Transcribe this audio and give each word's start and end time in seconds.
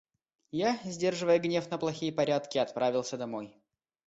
Я, 0.51 0.79
сдерживая 0.83 1.37
гнев 1.37 1.69
на 1.69 1.77
плохие 1.77 2.11
порядки, 2.11 2.57
отправился 2.57 3.17
домой. 3.17 3.55